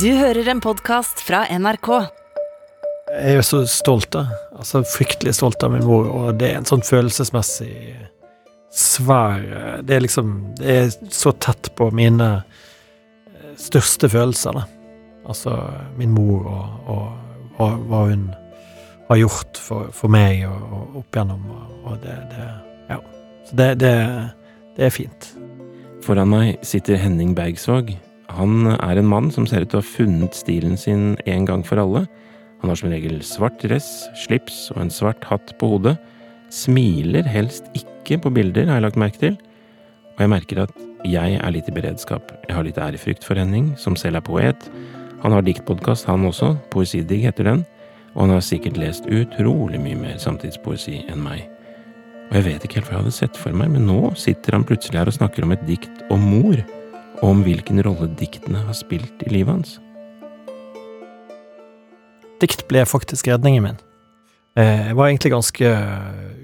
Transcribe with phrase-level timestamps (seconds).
[0.00, 1.88] Du hører en podkast fra NRK.
[3.12, 4.24] Jeg er jo så stolt, da.
[4.56, 7.74] Altså fryktelig stolt av min mor, og det er en sånn følelsesmessig
[8.74, 9.44] svær
[9.86, 14.64] Det er liksom Det er så tett på mine eh, største følelser, da.
[15.30, 15.54] Altså
[16.00, 18.24] min mor og, og hva, hva hun
[19.12, 22.48] har gjort for, for meg og, og opp gjennom, og, og det, det
[22.88, 22.98] Ja.
[23.44, 23.94] Så det, det,
[24.74, 25.30] det er fint.
[26.02, 27.94] Foran meg sitter Henning Bergsvåg.
[28.32, 31.64] Han er en mann som ser ut til å ha funnet stilen sin en gang
[31.66, 32.06] for alle.
[32.62, 35.98] Han har som regel svart dress, slips og en svart hatt på hodet.
[36.54, 39.38] Smiler helst ikke på bilder, har jeg lagt merke til.
[40.14, 42.32] Og jeg merker at jeg er litt i beredskap.
[42.48, 44.68] Jeg har litt ærefrykt for Henning, som selv er poet.
[45.24, 46.54] Han har diktpodkast, han også.
[46.72, 47.64] Poesidigg heter den.
[48.14, 51.44] Og han har sikkert lest utrolig mye mer samtidspoesi enn meg.
[52.30, 54.64] Og jeg vet ikke helt hva jeg hadde sett for meg, men nå sitter han
[54.64, 56.62] plutselig her og snakker om et dikt om mor,
[57.20, 59.74] og om hvilken rolle diktene har spilt i livet hans.
[62.42, 63.78] Dikt ble faktisk redningen min.
[64.56, 65.70] Eh, Jeg var egentlig ganske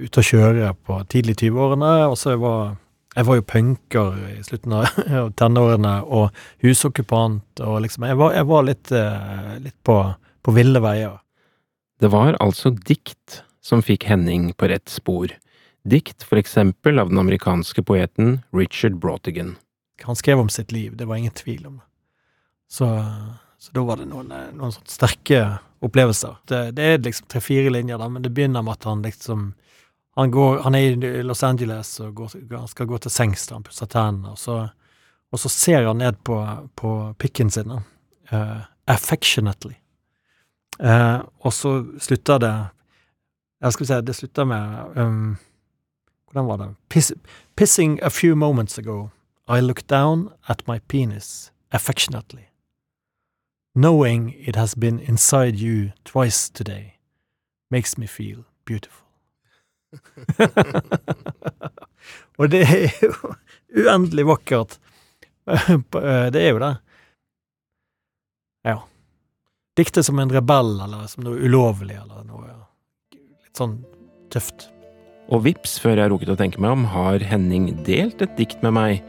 [0.00, 2.76] ute å kjøre på tidlig 20-årene, og så var
[3.16, 6.30] jeg var jo punker i slutten av tenårene, og
[6.62, 9.98] husokkupant, og liksom Jeg var, jeg var litt, eh, litt på,
[10.42, 11.18] på ville veier.
[12.00, 15.34] Det var altså dikt som fikk Henning på rett spor.
[15.84, 19.56] Dikt for eksempel av den amerikanske poeten Richard Brautigan.
[20.02, 21.80] Han skrev om sitt liv, det var ingen tvil om.
[22.70, 22.86] Så,
[23.58, 25.40] så da var det noen, eh, noen sånne sterke
[25.84, 26.36] opplevelser.
[26.48, 29.54] Det, det er liksom tre-fire linjer, da, men det begynner med at han liksom
[30.18, 33.54] Han, går, han er i Los Angeles og går, han skal gå til sengs da
[33.54, 34.56] han pusser tennene, og så,
[35.30, 36.34] og så ser han ned på,
[36.76, 37.70] på pikken sin,
[38.30, 38.58] eh,
[38.90, 39.78] affectionately.
[40.80, 42.54] Uh, og så slutter det
[43.60, 45.36] Jeg skal si, det slutter med um,
[46.30, 46.68] Hvordan var det?
[46.88, 47.12] Piss,
[47.56, 49.08] Pissing a few moments ago,
[49.50, 52.50] I look down at my penis affectionately,
[53.74, 56.98] knowing it has been inside you twice today,
[57.68, 59.06] makes me feel beautiful.
[62.38, 63.34] Og det er jo
[63.74, 64.78] uendelig vakkert.
[66.32, 66.74] Det er jo det.
[68.62, 68.76] Ja.
[69.76, 72.52] Dikte som en rebell, eller som noe ulovlig, eller noe
[73.18, 73.80] litt sånn
[74.30, 74.68] tøft.
[75.34, 78.62] Og vips, før jeg har rukket å tenke meg om, har Henning delt et dikt
[78.62, 79.02] med meg.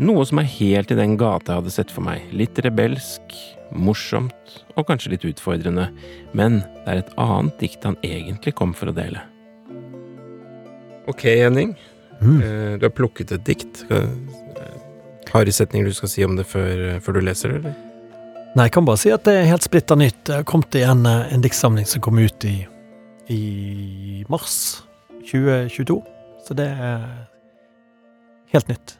[0.00, 2.24] Noe som er helt i den gata jeg hadde sett for meg.
[2.32, 3.34] Litt rebelsk,
[3.72, 5.90] morsomt og kanskje litt utfordrende.
[6.36, 9.20] Men det er et annet dikt han egentlig kom for å dele.
[11.10, 11.74] Ok, Henning.
[12.22, 12.38] Mm.
[12.40, 13.84] Eh, Du har plukket et dikt.
[15.32, 17.74] Har du setninger du skal si om det før, før du leser det, eller?
[18.52, 20.28] Nei, jeg kan bare si at det er helt splitta nytt.
[20.28, 22.66] Jeg har kommet i en, eh, en diktsamling som kom ut i,
[23.32, 24.82] i mars
[25.24, 26.02] 2022.
[26.44, 27.06] Så det er
[28.52, 28.98] helt nytt.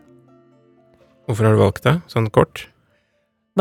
[1.27, 2.67] Hvorfor har du valgt det, sånn kort?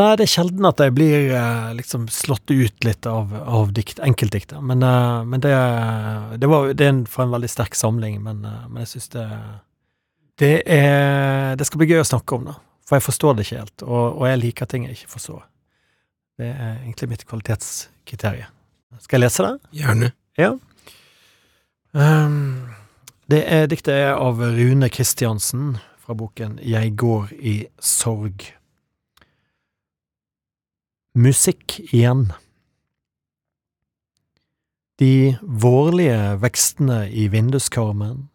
[0.00, 4.00] Nei, det er sjelden at jeg blir eh, liksom slått ut litt av, av dikt,
[4.00, 4.62] enkeltdikter.
[4.64, 5.52] Men, eh, men det,
[6.40, 9.12] det, var, det er en, fra en veldig sterk samling, men, eh, men jeg syns
[9.12, 9.26] det
[10.40, 12.56] det, er, det skal bli gøy å snakke om, da.
[12.88, 15.44] For jeg forstår det ikke helt, og, og jeg liker ting jeg ikke forstår.
[16.40, 18.50] Det er egentlig mitt kvalitetskriterium.
[19.04, 19.52] Skal jeg lese det?
[19.76, 20.10] Gjerne.
[20.40, 20.54] Ja.
[21.92, 22.72] Um,
[23.30, 28.48] det er diktet er av Rune Kristiansen fra boken Jeg går i sorg.
[31.14, 32.32] Musikk igjen.
[34.98, 38.28] De vårlige vekstene i vinduskarmen,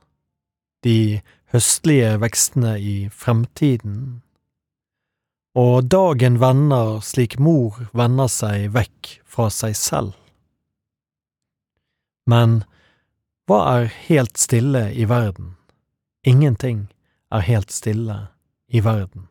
[0.84, 4.22] de høstlige vekstene i fremtiden,
[5.58, 10.14] og dagen vender slik mor vender seg vekk fra seg selv.
[12.30, 12.62] Men
[13.48, 15.56] hva er helt stille i verden?
[16.28, 16.88] Ingenting
[17.34, 18.18] er helt stille
[18.68, 19.28] i verden.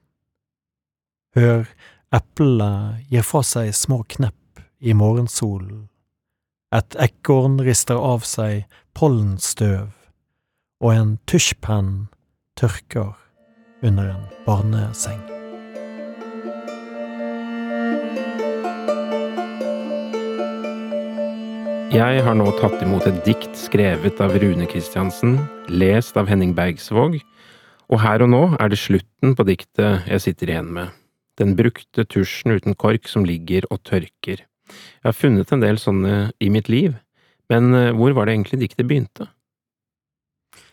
[1.36, 1.66] Hør,
[2.14, 5.86] eplene gir fra seg små knepp i morgensolen.
[6.74, 9.92] Et ekorn rister av seg pollenstøv,
[10.82, 12.08] og en tusjpenn
[12.58, 13.14] tørker
[13.84, 15.22] under en barneseng.
[21.96, 25.38] Jeg har nå tatt imot et dikt skrevet av Rune Kristiansen,
[25.70, 27.20] lest av Henning Bergsvåg,
[27.92, 30.94] og her og nå er det slutten på diktet jeg sitter igjen med,
[31.38, 34.42] den brukte tusjen uten kork som ligger og tørker.
[34.66, 36.96] Jeg har funnet en del sånne i mitt liv,
[37.52, 39.28] men eh, hvor var det egentlig diktet begynte?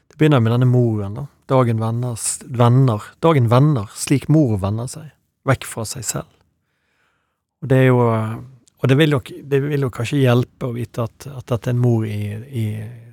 [0.09, 1.27] Det begynner med denne moren, da.
[1.49, 2.17] Dagen vender,
[2.55, 5.11] venner, dagen venner, slik mor vender seg,
[5.45, 6.31] vekk fra seg selv.
[7.61, 8.01] Og det er jo
[8.83, 11.71] Og det vil jo, det vil jo kanskje hjelpe å vite at, at dette er
[11.71, 12.63] en mor i, i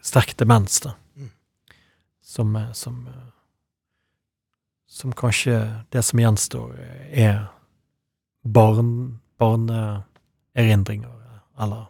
[0.03, 0.97] sterk demens, da.
[2.27, 2.97] Som, som
[4.91, 5.55] Som kanskje
[5.95, 6.73] det som gjenstår,
[7.15, 7.45] er
[8.43, 11.13] barn, barneerindringer,
[11.61, 11.87] eller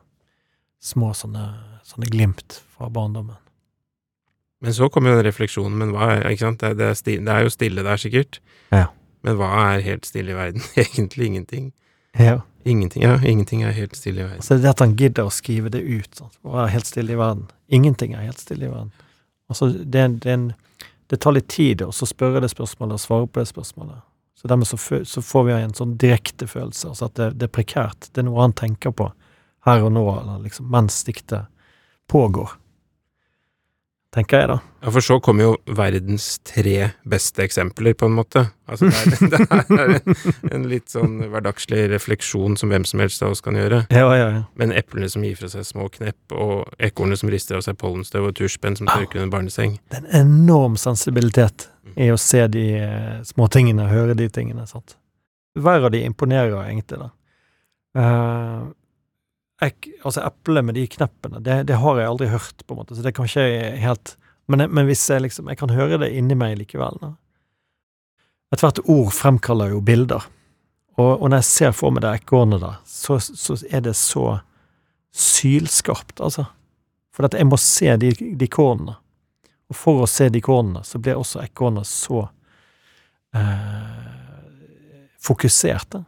[0.85, 1.47] små sånne,
[1.87, 3.38] sånne glimt fra barndommen.
[4.61, 6.61] Men så kommer jo den refleksjonen, men hva er ikke sant?
[6.61, 8.41] Det, det, er stille, det er jo stille der, sikkert.
[8.75, 8.87] Ja.
[9.25, 10.64] Men hva er helt stille i verden?
[10.85, 11.70] Egentlig ingenting.
[12.19, 12.41] Ja.
[12.69, 13.14] Ingenting, ja.
[13.25, 14.43] Ingenting er helt stille i verden.
[14.43, 16.32] Altså det at han gidder å skrive det ut, Sånn.
[16.44, 17.47] Hva er helt stille i verden.
[17.73, 18.93] Ingenting er helt stille i verden.
[19.50, 20.50] Altså, det, er en- det, er en,
[21.11, 24.05] det tar litt tid å spørre det spørsmålet og svare på det spørsmålet.
[24.39, 27.53] Så dermed så, så får vi en sånn direkte følelse, altså at det, det er
[27.53, 28.09] prekært.
[28.15, 29.11] Det er noe han tenker på
[29.67, 31.51] her og nå, eller liksom mens diktet
[32.09, 32.55] pågår.
[34.11, 34.57] Tenker jeg, da.
[34.83, 38.43] Ja, for så kommer jo verdens tre beste eksempler, på en måte.
[38.67, 40.17] Altså, det er, det er en,
[40.51, 43.85] en litt sånn hverdagslig refleksjon som hvem som helst av oss kan gjøre.
[43.95, 44.41] Ja, ja, ja.
[44.59, 48.27] Men eplene som gir fra seg små knepp, og ekornet som rister av seg pollenstøv,
[48.33, 49.79] og tusjpenn som tørker under barneseng.
[49.95, 54.67] Det er en enorm sensibilitet i å se de eh, små tingene, høre de tingene.
[54.67, 54.99] sant?
[55.55, 57.12] Hver av de imponerer egentlig, da.
[57.95, 58.69] Eh,
[59.61, 63.05] altså eplet med de kneppene, det, det har jeg aldri hørt, på en måte, så
[63.05, 64.17] det kan ikke helt
[64.51, 66.97] Men, men hvis jeg liksom Jeg kan høre det inni meg likevel.
[66.99, 67.12] Da.
[68.51, 70.25] Ethvert ord fremkaller jo bilder.
[70.99, 74.41] Og, og når jeg ser for meg det ekornet, da, så, så er det så
[75.15, 76.49] sylskarpt, altså.
[77.15, 78.97] For jeg må se de, de kornene.
[79.71, 82.25] Og for å se de kornene, så blir også ekornet så
[83.37, 84.11] eh,
[85.23, 86.01] fokusert.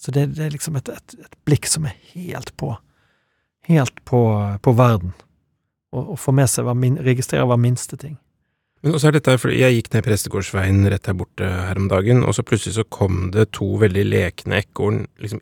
[0.00, 2.72] Så det, det er liksom et, et, et blikk som er helt på.
[3.68, 4.20] Helt på,
[4.62, 5.14] på verden.
[5.94, 8.18] Og får med seg hva min, registrere hver minste ting.
[8.84, 12.20] Men også er dette, for Jeg gikk ned Prestegårdsveien rett her borte her om dagen,
[12.26, 15.40] og så plutselig så kom det to veldig lekne ekorn liksom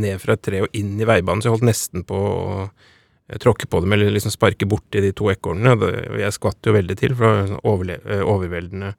[0.00, 3.36] ned fra et tre og inn i veibanen, så jeg holdt nesten på å eh,
[3.42, 5.90] tråkke på dem, eller liksom sparke borti de to ekornene.
[6.22, 8.94] jeg skvatt jo veldig til, for det var sånn eh, overveldende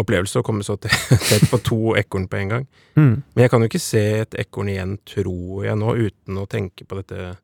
[0.00, 2.68] opplevelse å komme så tett på to ekorn på en gang.
[2.96, 6.86] Men jeg kan jo ikke se et ekorn igjen, tror jeg nå, uten å tenke
[6.88, 7.34] på dette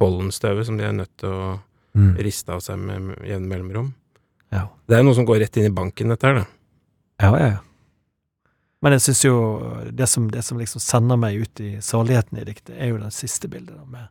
[0.00, 1.50] pollenstøvet som de er nødt til å
[2.22, 3.90] riste av seg med jevne mellomrom.
[4.54, 4.68] Ja.
[4.86, 6.46] Det er jo noe som går rett inn i banken, dette her, da.
[7.20, 7.58] Ja, ja, ja.
[8.80, 9.36] Men jeg syns jo
[9.92, 13.12] det som, det som liksom sender meg ut i saligheten i diktet, er jo det
[13.12, 14.08] siste bildet, da, med,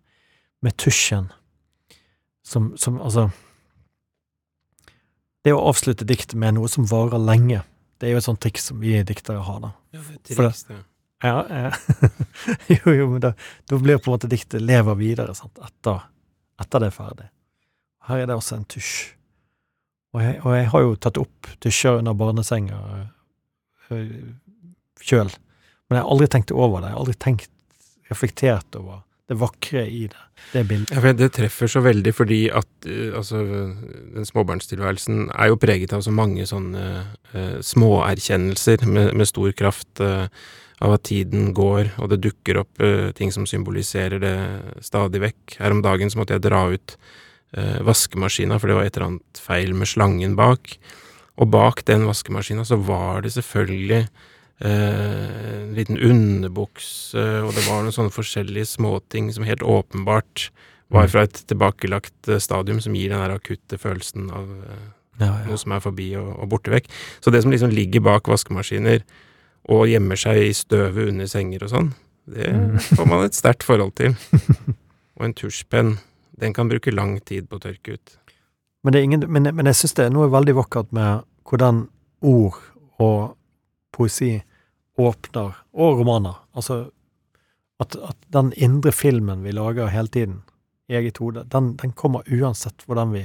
[0.62, 1.32] med tusjen
[2.46, 3.30] som, som Altså
[5.45, 7.62] Det å avslutte diktet med noe som varer lenge,
[8.00, 9.71] det er jo et sånt triks som vi diktere har, da.
[9.95, 10.86] Ja, det For det- trikset.
[11.24, 11.71] Ja, ja.
[12.77, 13.33] jo, jo, men da,
[13.68, 16.06] da blir på en måte diktet lever videre, sant, etter,
[16.63, 17.25] etter det er ferdig.
[18.07, 18.94] Her er det også en tusj.
[20.15, 22.80] Og jeg, og jeg har jo tatt opp tusjer under barnesenga
[23.89, 25.30] sjøl,
[25.89, 26.89] men jeg har aldri tenkt over det.
[26.89, 27.51] Jeg har aldri tenkt,
[28.09, 30.24] reflektert over det vakre i det,
[30.54, 30.94] det bildet.
[30.96, 33.44] Ja, det treffer så veldig fordi at eh, altså,
[34.16, 36.86] den småbarnstilværelsen er jo preget av så mange sånne
[37.36, 40.26] uh, småerkjennelser med, med stor kraft Uh,
[40.80, 42.80] av at tiden går, og det dukker opp
[43.18, 44.36] ting som symboliserer det
[44.80, 45.58] stadig vekk.
[45.60, 46.94] Her om dagen så måtte jeg dra ut
[47.58, 50.78] uh, vaskemaskina, for det var et eller annet feil med slangen bak.
[51.36, 54.06] Og bak den vaskemaskina så var det selvfølgelig
[54.68, 60.50] en liten underbukse, og det var noen sånne forskjellige småting som helt åpenbart
[60.92, 64.86] var fra et tilbakelagt eh, stadium som gir den der akutte følelsen av eh,
[65.20, 65.48] Ja, ja.
[65.50, 66.88] noe som er forbi og, og borte vekk.
[67.22, 69.04] Så det som liksom ligger bak vaskemaskiner
[69.70, 71.90] og gjemmer seg i støvet under senger og sånn,
[72.30, 72.78] det Mm.
[72.80, 74.13] får man et sterkt forhold til.
[75.20, 75.98] Og en tusjpenn,
[76.39, 78.13] den kan bruke lang tid på å tørke ut.
[78.86, 81.82] Men, det ingen, men, men jeg syns det er noe veldig vakkert med hvordan
[82.22, 82.56] ord
[83.01, 83.34] og
[83.92, 84.38] poesi
[85.00, 86.36] åpner, og romaner.
[86.53, 86.89] Altså
[87.79, 90.41] at, at den indre filmen vi lager hele tiden
[90.89, 93.22] i eget hode, den, den kommer uansett hvordan vi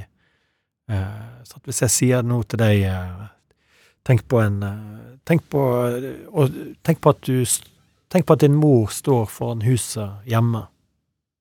[0.89, 3.23] eh, så Hvis jeg sier noe til deg eh,
[4.05, 5.61] Tenk på en eh, Tenk på,
[6.29, 7.41] og, tenk på at du
[8.09, 10.61] Tenk på at din mor står foran huset hjemme,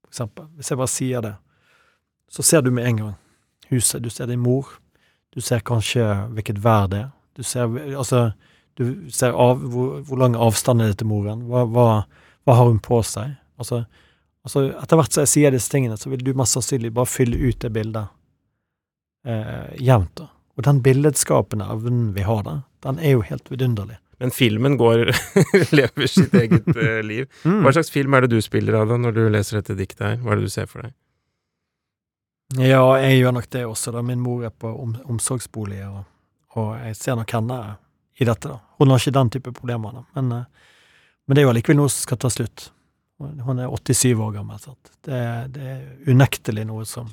[0.00, 0.46] for eksempel.
[0.56, 1.34] Hvis jeg bare sier det,
[2.32, 3.12] så ser du med en gang
[3.68, 4.02] huset.
[4.02, 4.72] Du ser din mor.
[5.30, 7.12] Du ser kanskje hvilket vær det er.
[7.36, 8.32] Du ser altså
[8.78, 11.44] Du ser av, hvor, hvor lang avstand er det til moren.
[11.50, 11.88] Hva, hva,
[12.44, 13.36] hva har hun på seg?
[13.60, 13.84] Altså,
[14.46, 17.38] altså Etter hvert som jeg sier disse tingene, så vil du mest sannsynlig bare fylle
[17.38, 18.10] ut det bildet
[19.26, 20.16] eh, jevnt.
[20.18, 20.30] da.
[20.58, 23.98] Og den billedskapende evnen vi har da, den er jo helt vidunderlig.
[24.22, 25.10] Men filmen går
[25.78, 27.30] lever sitt eget eh, liv.
[27.42, 30.20] Hva slags film er det du spiller av da, når du leser dette diktet her?
[30.22, 30.94] Hva er det du ser for deg?
[32.60, 34.02] Ja, jeg gjør nok det også, da.
[34.06, 36.04] Min mor er på om, omsorgsbolig, og,
[36.60, 37.58] og jeg ser nok henne
[38.20, 38.60] i dette, da.
[38.78, 40.70] Hun har ikke den type problemer, da, men, eh,
[41.26, 42.68] men det er jo allikevel noe som skal ta slutt.
[43.18, 44.90] Hun er 87 år gammel, sant.
[45.06, 45.20] Det,
[45.54, 47.12] det er unektelig noe som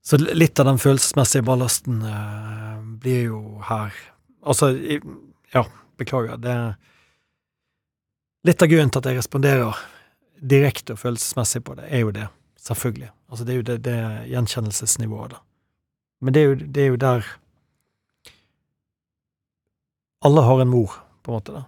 [0.00, 3.92] Så litt av den følelsesmessige ballasten eh, blir jo her
[4.46, 4.70] Altså,
[5.52, 5.64] ja,
[5.98, 6.54] beklager, det
[8.46, 9.80] Litt av grunnen til at jeg responderer
[10.38, 12.28] direkte og følelsesmessig på det, er jo det.
[12.62, 13.10] Selvfølgelig.
[13.28, 13.98] Altså, det er jo det, det
[14.30, 15.40] gjenkjennelsesnivået, da.
[16.22, 17.26] Men det er, jo, det er jo der
[20.24, 20.90] Alle har en mor,
[21.22, 21.64] på en måte, da.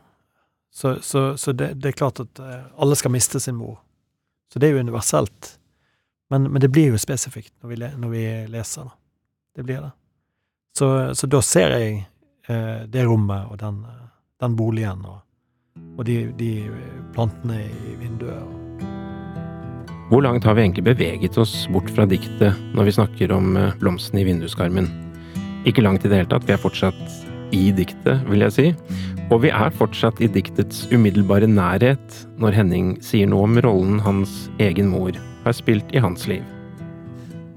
[0.72, 3.78] Så, så, så det, det, er klart at eh, alle skal miste sin mor.
[4.52, 5.56] Så det er jo universelt.
[6.30, 8.94] Men, men det blir jo spesifikt når vi, når vi, leser, da.
[9.56, 9.90] Det blir det.
[10.78, 11.96] Så, så da ser jeg
[12.48, 13.82] eh, det rommet og den,
[14.40, 15.18] den boligen og,
[15.98, 16.52] og de, de,
[17.14, 18.58] plantene i vinduet.
[20.10, 23.74] Hvor langt har vi egentlig beveget oss bort fra diktet når vi snakker om eh,
[23.82, 24.86] blomstene i vinduskarmen?
[25.66, 28.68] Ikke langt i det hele tatt, vi er fortsatt i diktet, vil jeg si.
[29.30, 34.48] Og vi er fortsatt i diktets umiddelbare nærhet når Henning sier noe om rollen hans
[34.62, 35.14] egen mor
[35.44, 36.42] har spilt i hans liv.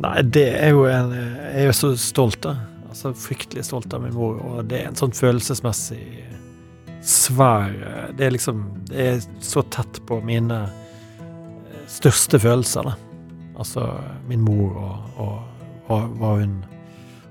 [0.04, 2.60] Nei, det er jo en Jeg er så stolt av.
[2.90, 6.04] Altså fryktelig stolt av min mor, og det er en sånn følelsesmessig
[7.04, 7.74] svær
[8.16, 12.94] Det er liksom Det er så tett på mine eh, største følelser, da.
[13.60, 13.88] Altså
[14.30, 15.34] min mor og, og
[15.88, 16.62] hva, hva, hun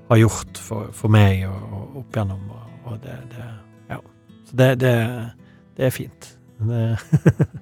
[0.09, 2.43] har gjort for, for meg og, og opp igjennom,
[2.85, 3.49] og, det, det,
[3.89, 3.99] Ja.
[4.49, 4.95] så det, det,
[5.77, 6.37] det er fint.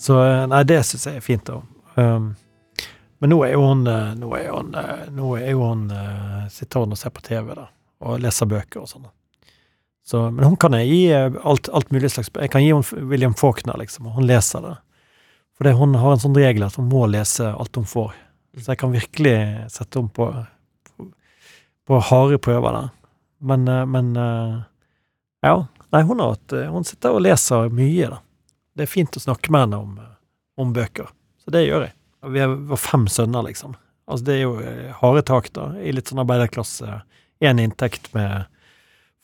[0.00, 0.16] Så
[0.48, 1.58] nei, det syns jeg er fint, da.
[2.00, 2.30] Um,
[3.20, 4.70] men nå er jo hun Nå er hun,
[5.12, 5.82] nå er jo hun
[6.48, 7.66] Sitter hun og ser på TV, da,
[8.00, 9.10] og leser bøker og sånn.
[10.06, 13.36] Så, men hun kan jeg gi alt, alt, mulig slags Jeg kan gi henne William
[13.36, 14.72] Faulkner, liksom, og hun leser det.
[15.58, 18.16] For hun har en sånn regel at hun må lese alt hun får.
[18.56, 19.36] Så jeg kan virkelig
[19.70, 20.30] sette henne på,
[20.88, 21.10] på,
[21.86, 22.88] på harde prøver der.
[23.40, 24.10] Men, men
[25.40, 25.54] ja,
[25.90, 28.20] Nei, hun, har hun sitter og leser mye, da.
[28.76, 29.96] Det er fint å snakke med henne om,
[30.60, 31.08] om bøker.
[31.42, 31.94] Så det gjør jeg.
[32.30, 33.74] Vi var fem sønner, liksom.
[34.06, 37.00] Altså, det er jo eh, harde tak, da, i litt sånn arbeiderklasse.
[37.42, 38.46] Én inntekt med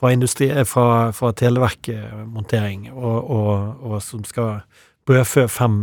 [0.00, 4.58] fra, industri, fra, fra, Televerket-montering, og, og, og, som skal
[5.06, 5.78] brødfø fem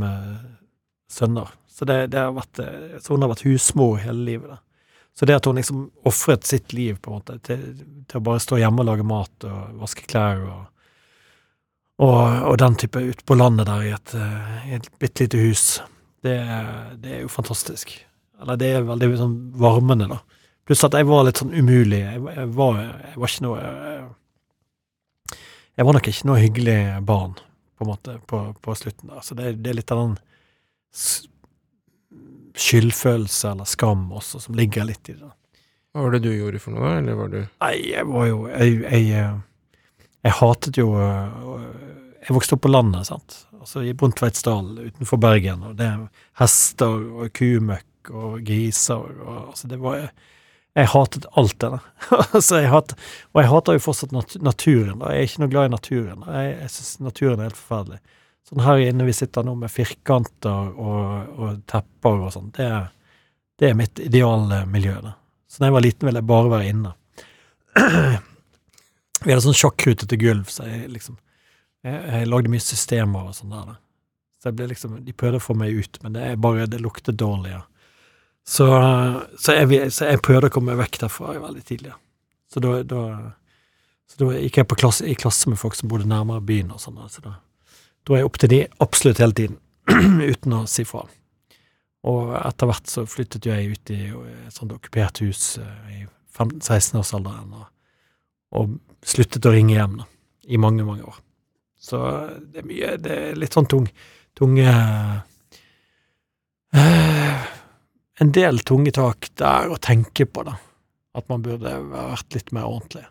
[1.12, 1.56] sønner.
[1.72, 2.60] Så, det, det har vært,
[3.02, 4.52] så hun har vært husmor hele livet.
[4.52, 4.60] da.
[5.14, 7.66] Så det at hun liksom ofret sitt liv på en måte til,
[8.10, 10.62] til, å bare stå hjemme og lage mat og vaske klær og
[12.02, 15.42] og, og den type ute på landet der i et, eh, i et bitte lite
[15.44, 15.66] hus,
[16.26, 16.38] det,
[17.04, 17.94] det, er jo fantastisk.
[18.42, 20.20] Eller det er veldig sånn varmende, da.
[20.68, 22.00] Pluss at jeg var litt sånn umulig.
[22.02, 24.04] Jeg, jeg, var, jeg var, ikke noe jeg,
[25.78, 27.36] jeg var nok ikke noe hyggelig barn,
[27.78, 29.24] på en måte, på, på slutten der.
[29.28, 30.18] Så det, det, er litt av den
[32.58, 35.32] skyldfølelse eller skam også som ligger litt i det.
[35.94, 38.38] Hva var det du gjorde for noe, da, eller var du Nei, jeg var jo
[38.50, 39.26] Jeg, jeg,
[40.26, 43.36] jeg hatet jo Jeg vokste opp på landet, sant.
[43.60, 46.08] Altså i Brontveitsdal utenfor Bergen, og det er
[46.42, 50.00] hester og kumøkk og griser og Altså, det var
[50.74, 51.86] Jeg hatet alt det der.
[52.34, 52.96] altså, jeg hat,
[53.34, 54.98] og jeg hater jo fortsatt nat naturen.
[54.98, 55.14] da.
[55.14, 56.26] Jeg er ikke noe glad i naturen.
[56.26, 58.02] Jeg, jeg syns naturen er helt forferdelig.
[58.50, 62.68] Sånn her inne vi sitter nå med firkanter og, og tepper og sånn, det,
[63.60, 64.98] det, er mitt ideale miljø.
[65.04, 65.14] da.
[65.48, 66.94] Så da jeg var liten, ville jeg bare være inne.
[69.24, 71.16] Vi hadde sånn sjakkrutete gulv, så jeg liksom
[71.84, 73.70] jeg, jeg, lagde mye systemer og sånn der.
[73.72, 73.78] Da.
[74.40, 76.82] Så jeg ble liksom De prøvde å få meg ut, men det er bare Det
[76.84, 77.54] lukter dårlig.
[77.54, 77.62] Ja.
[78.44, 78.68] Så,
[79.40, 81.96] så, jeg, så, jeg, prøvde å komme vekk derfra veldig tidlig.
[82.52, 83.04] Så da, da,
[84.12, 87.00] så da gikk jeg klasse, i klasse med folk som bodde nærmere byen og sånn.
[87.08, 87.38] Så da
[88.04, 89.60] dro jeg opp til de absolutt hele tiden,
[90.34, 91.06] uten å si fra.
[92.04, 97.54] Og etter hvert så flyttet jeg ut i et sånt okkupert hus eh, i 16-årsalderen.
[97.54, 97.70] og
[98.54, 100.08] og sluttet å ringe hjem da,
[100.46, 101.20] i mange, mange år.
[101.84, 102.00] Så
[102.54, 103.90] det er mye Det er litt sånn tung
[104.38, 104.72] tunge
[106.80, 107.42] øh,
[108.24, 110.56] En del tunge tak der å tenke på, da.
[111.18, 113.04] At man burde vært litt mer ordentlig.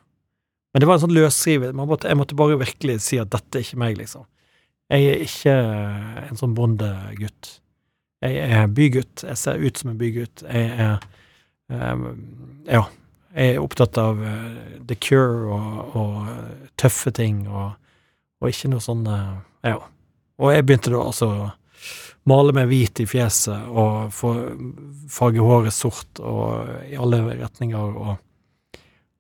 [0.72, 3.82] Men det var en sånn løsrivet Jeg måtte bare virkelig si at dette er ikke
[3.82, 4.24] meg, liksom.
[4.92, 5.52] Jeg er ikke
[6.28, 7.54] en sånn bondegutt.
[8.22, 9.22] Jeg er bygutt.
[9.24, 10.44] Jeg ser ut som en bygutt.
[10.44, 10.98] Jeg er
[11.72, 12.04] um,
[12.68, 12.84] Ja,
[13.32, 14.50] jeg er opptatt av uh,
[14.84, 17.72] the cure og, og tøffe ting, og,
[18.42, 19.08] og, ikke noe sånn
[19.64, 19.78] Ja.
[20.42, 21.50] Og jeg begynte da altså å
[22.28, 24.34] male meg hvit i fjeset og få
[25.10, 28.20] farge håret sort og i alle retninger, og,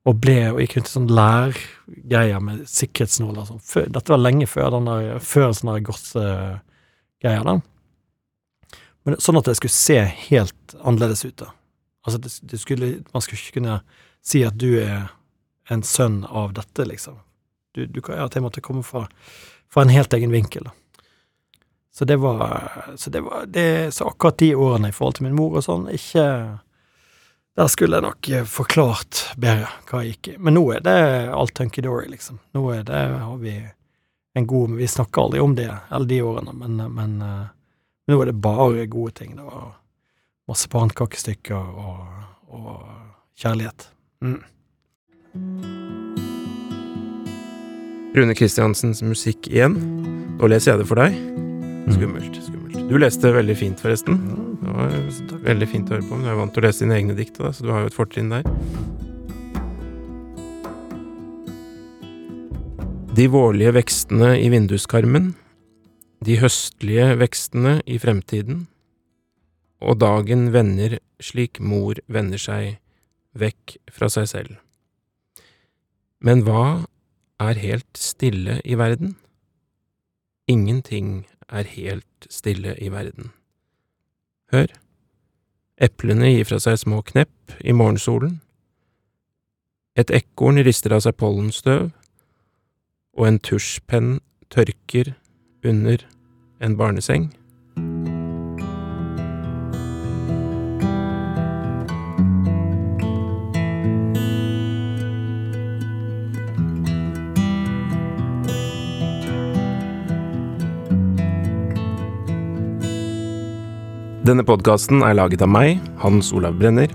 [0.08, 3.62] og ble og gikk rundt i sånn lærgreier med sikkerhetsnåler sånn.
[3.94, 5.84] Dette var lenge før den der, før der.
[5.86, 7.60] gossegreier, da.
[9.06, 11.52] Men sånn at det skulle se helt annerledes ut, da.
[12.02, 13.78] Altså, det, det skulle, man skulle ikke kunne
[14.26, 15.12] si at du er
[15.70, 17.20] en sønn av dette, liksom.
[17.72, 19.06] Du, du kan at jeg måtte komme fra,
[19.70, 20.74] fra, en helt egen vinkel, da.
[21.92, 25.36] Så det var Så det var det, Så akkurat de årene i forhold til min
[25.36, 26.24] mor og sånn, ikke
[27.56, 30.36] Der skulle jeg nok forklart bedre hva jeg gikk i.
[30.40, 30.96] Men nå er det
[31.36, 32.38] alt hunky-dory, liksom.
[32.56, 33.58] Nå er det har vi
[34.34, 37.50] en god Vi snakker aldri om det, alle de årene, men, men uh,
[38.08, 39.36] nå er det bare gode ting.
[39.36, 39.74] Det var
[40.48, 42.06] masse pannekakestykker og,
[42.48, 42.72] og
[43.36, 43.90] kjærlighet.
[44.24, 44.40] Mm.
[48.16, 49.76] Rune Kristiansens musikk igjen.
[50.40, 51.20] Nå leser jeg det for deg.
[51.92, 52.40] Skummelt.
[52.44, 52.80] skummelt.
[52.88, 54.51] Du leste veldig fint, forresten.
[54.62, 54.92] Det var
[55.42, 56.16] veldig fint å høre på.
[56.16, 57.96] Men du er vant til å lese dine egne dikt, så du har jo et
[57.96, 58.46] fortrinn der.
[63.12, 65.32] De vårlige vekstene i vinduskarmen,
[66.22, 68.68] de høstlige vekstene i fremtiden,
[69.82, 72.78] og dagen vender slik mor vender seg
[73.34, 74.56] vekk fra seg selv.
[76.22, 76.86] Men hva
[77.42, 79.16] er helt stille i verden?
[80.46, 83.32] Ingenting er helt stille i verden.
[84.52, 84.68] Hør,
[85.80, 88.40] eplene gir fra seg små knepp i morgensolen.
[89.96, 91.90] Et ekorn rister av seg pollenstøv,
[93.16, 94.18] og en tusjpenn
[94.52, 95.14] tørker
[95.64, 96.04] under
[96.60, 97.30] en barneseng.
[114.22, 116.92] Denne podkasten er laget av meg, Hans Olav Brenner,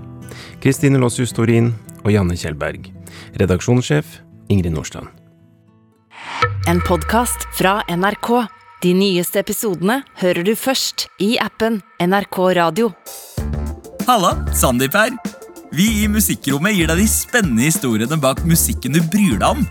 [0.62, 2.86] Kristine Lossius Torin og Janne Kjellberg.
[3.36, 5.10] Redaksjonssjef Ingrid Nordstrand.
[6.64, 8.30] En podkast fra NRK.
[8.80, 12.94] De nyeste episodene hører du først i appen NRK Radio.
[14.08, 15.12] Halla, Sandeep her.
[15.76, 19.66] Vi i Musikkrommet gir deg de spennende historiene bak musikken du bryr deg om,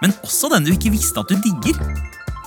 [0.00, 1.76] men også den du ikke visste at du digger.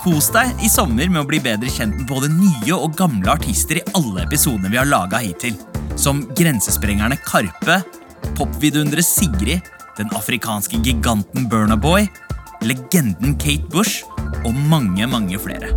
[0.06, 3.80] Kos deg i sommer med å bli bedre kjent med både nye og gamle artister
[3.80, 5.56] i alle episodene vi har laga hittil.
[5.98, 7.80] Som grensesprengerne Karpe,
[8.38, 9.66] popvidunderet Sigrid,
[9.98, 12.06] den afrikanske giganten Burnaboy,
[12.62, 14.06] legenden Kate Bush
[14.46, 15.74] og mange, mange flere.